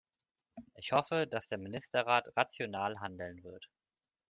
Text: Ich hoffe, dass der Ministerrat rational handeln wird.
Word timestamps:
Ich 0.77 0.93
hoffe, 0.93 1.27
dass 1.27 1.47
der 1.47 1.59
Ministerrat 1.59 2.35
rational 2.35 2.99
handeln 3.01 3.43
wird. 3.43 3.69